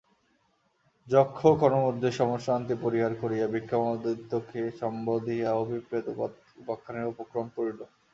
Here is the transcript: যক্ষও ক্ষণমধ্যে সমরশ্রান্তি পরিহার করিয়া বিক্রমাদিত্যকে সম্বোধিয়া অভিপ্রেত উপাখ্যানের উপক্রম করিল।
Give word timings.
যক্ষও 1.07 1.53
ক্ষণমধ্যে 1.57 2.09
সমরশ্রান্তি 2.11 2.75
পরিহার 2.83 3.13
করিয়া 3.21 3.45
বিক্রমাদিত্যকে 3.47 4.61
সম্বোধিয়া 4.79 5.49
অভিপ্রেত 5.63 6.05
উপাখ্যানের 6.61 7.11
উপক্রম 7.13 7.45
করিল। 7.57 7.79